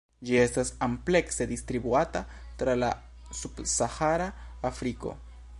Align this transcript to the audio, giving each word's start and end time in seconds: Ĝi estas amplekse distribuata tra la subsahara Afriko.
Ĝi 0.27 0.37
estas 0.43 0.71
amplekse 0.85 1.47
distribuata 1.51 2.23
tra 2.63 2.77
la 2.85 2.91
subsahara 3.43 4.31
Afriko. 4.73 5.19